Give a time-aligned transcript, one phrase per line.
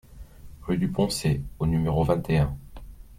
[0.63, 2.57] Rue du Poncé au numéro vingt et un